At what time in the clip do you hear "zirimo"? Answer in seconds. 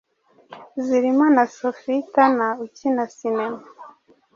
0.85-1.25